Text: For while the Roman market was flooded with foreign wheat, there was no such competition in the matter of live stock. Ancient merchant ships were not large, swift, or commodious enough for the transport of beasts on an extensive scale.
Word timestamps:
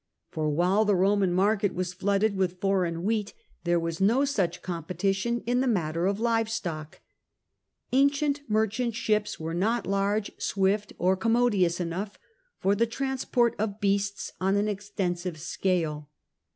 For 0.31 0.49
while 0.49 0.83
the 0.83 0.95
Roman 0.95 1.31
market 1.31 1.75
was 1.75 1.93
flooded 1.93 2.35
with 2.35 2.59
foreign 2.59 3.03
wheat, 3.03 3.35
there 3.65 3.79
was 3.79 4.01
no 4.01 4.25
such 4.25 4.63
competition 4.63 5.41
in 5.45 5.59
the 5.61 5.67
matter 5.67 6.07
of 6.07 6.19
live 6.19 6.49
stock. 6.49 7.01
Ancient 7.91 8.41
merchant 8.49 8.95
ships 8.95 9.39
were 9.39 9.53
not 9.53 9.85
large, 9.85 10.31
swift, 10.39 10.91
or 10.97 11.15
commodious 11.15 11.79
enough 11.79 12.17
for 12.57 12.73
the 12.73 12.87
transport 12.87 13.53
of 13.59 13.79
beasts 13.79 14.31
on 14.41 14.55
an 14.55 14.67
extensive 14.67 15.39
scale. 15.39 16.09